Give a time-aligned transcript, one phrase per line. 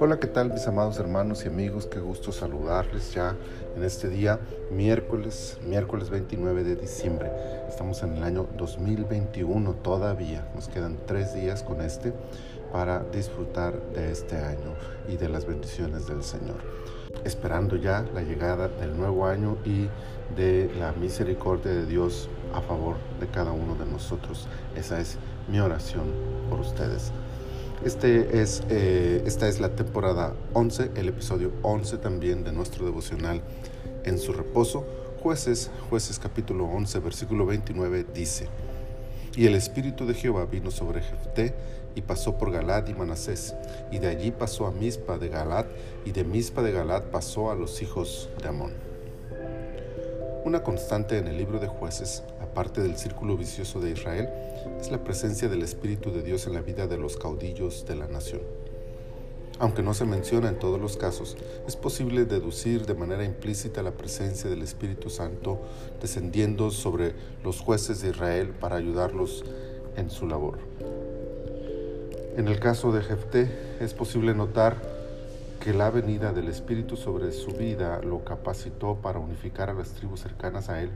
[0.00, 1.86] Hola, ¿qué tal mis amados hermanos y amigos?
[1.86, 3.36] Qué gusto saludarles ya
[3.76, 7.30] en este día, miércoles, miércoles 29 de diciembre.
[7.68, 12.12] Estamos en el año 2021 todavía, nos quedan tres días con este
[12.72, 14.74] para disfrutar de este año
[15.08, 16.56] y de las bendiciones del Señor.
[17.24, 19.88] Esperando ya la llegada del nuevo año y
[20.36, 24.46] de la misericordia de Dios a favor de cada uno de nosotros.
[24.76, 25.18] Esa es
[25.48, 26.04] mi oración
[26.48, 27.12] por ustedes.
[27.84, 33.40] Este es, eh, esta es la temporada 11, el episodio 11 también de nuestro devocional
[34.04, 34.84] en su reposo.
[35.22, 38.48] Jueces, jueces capítulo 11, versículo 29 dice,
[39.36, 41.54] Y el Espíritu de Jehová vino sobre Jefté
[41.94, 43.54] y pasó por Galad y Manasés,
[43.90, 45.66] y de allí pasó a Mispa de Galad,
[46.04, 48.72] y de Mispa de Galad pasó a los hijos de Amón.
[50.44, 54.28] Una constante en el libro de jueces, aparte del círculo vicioso de Israel,
[54.80, 58.06] es la presencia del Espíritu de Dios en la vida de los caudillos de la
[58.06, 58.40] nación.
[59.60, 63.90] Aunque no se menciona en todos los casos, es posible deducir de manera implícita la
[63.90, 65.60] presencia del Espíritu Santo
[66.00, 69.44] descendiendo sobre los jueces de Israel para ayudarlos
[69.96, 70.58] en su labor.
[72.36, 73.50] En el caso de Jefté,
[73.80, 74.76] es posible notar
[75.58, 80.20] que la venida del Espíritu sobre su vida lo capacitó para unificar a las tribus
[80.20, 80.90] cercanas a él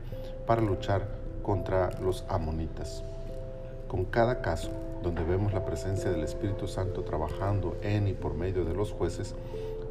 [0.47, 1.05] para luchar
[1.43, 3.03] contra los amonitas.
[3.93, 4.71] Con cada caso
[5.03, 9.35] donde vemos la presencia del Espíritu Santo trabajando en y por medio de los jueces,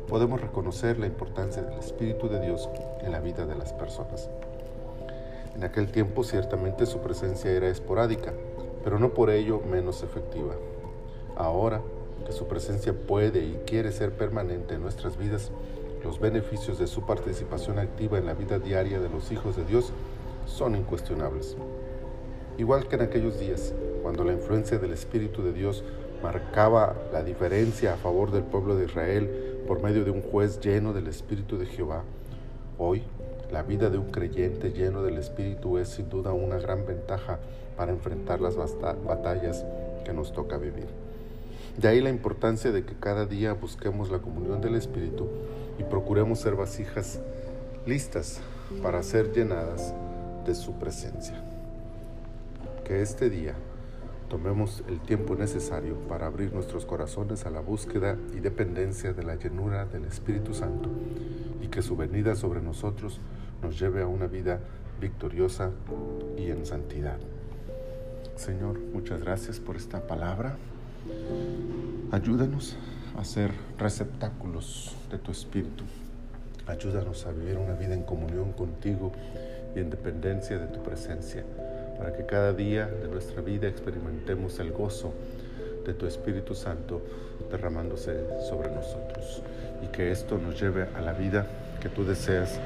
[0.09, 2.69] podemos reconocer la importancia del Espíritu de Dios
[3.03, 4.29] en la vida de las personas.
[5.55, 8.33] En aquel tiempo ciertamente su presencia era esporádica,
[8.83, 10.57] pero no por ello menos efectiva.
[11.37, 11.81] Ahora
[12.27, 15.53] que su presencia puede y quiere ser permanente en nuestras vidas,
[16.03, 19.93] los beneficios de su participación activa en la vida diaria de los hijos de Dios
[20.45, 21.57] son incuestionables.
[22.59, 23.73] Igual que en aquellos días,
[24.03, 25.83] cuando la influencia del Espíritu de Dios
[26.23, 30.93] marcaba la diferencia a favor del pueblo de Israel por medio de un juez lleno
[30.93, 32.03] del Espíritu de Jehová,
[32.79, 33.03] hoy
[33.51, 37.39] la vida de un creyente lleno del Espíritu es sin duda una gran ventaja
[37.77, 39.65] para enfrentar las batallas
[40.05, 40.87] que nos toca vivir.
[41.79, 45.27] De ahí la importancia de que cada día busquemos la comunión del Espíritu
[45.79, 47.19] y procuremos ser vasijas
[47.87, 48.41] listas
[48.83, 49.95] para ser llenadas
[50.45, 51.52] de su presencia
[52.85, 53.55] que este día
[54.29, 59.37] tomemos el tiempo necesario para abrir nuestros corazones a la búsqueda y dependencia de la
[59.37, 60.89] llenura del Espíritu Santo
[61.61, 63.21] y que su venida sobre nosotros
[63.63, 64.61] nos lleve a una vida
[65.01, 65.71] victoriosa
[66.37, 67.19] y en santidad.
[68.37, 70.57] Señor, muchas gracias por esta palabra.
[72.11, 72.77] Ayúdanos
[73.19, 75.85] a ser receptáculos de tu Espíritu.
[76.67, 79.13] Ayúdanos a vivir una vida en comunión contigo
[79.77, 81.45] y en dependencia de tu presencia
[81.99, 85.13] para que cada día de nuestra vida experimentemos el gozo
[85.85, 87.03] de tu Espíritu Santo
[87.51, 89.43] derramándose sobre nosotros
[89.83, 91.47] y que esto nos lleve a la vida
[91.81, 92.61] que tú deseas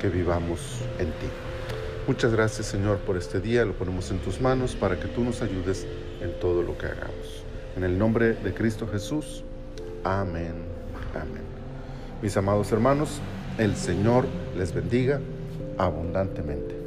[0.00, 1.28] que vivamos en ti.
[2.06, 5.40] Muchas gracias Señor por este día, lo ponemos en tus manos para que tú nos
[5.40, 5.86] ayudes
[6.20, 7.44] en todo lo que hagamos.
[7.76, 9.44] En el nombre de Cristo Jesús,
[10.04, 10.54] amén,
[11.14, 11.42] amén.
[12.20, 13.20] Mis amados hermanos,
[13.58, 15.20] el Señor les bendiga
[15.78, 16.81] abundantemente.